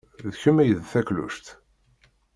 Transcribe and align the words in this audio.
D 0.31 0.33
kemm 0.41 0.57
ay 0.61 0.71
d 0.77 0.81
takluct. 0.91 1.45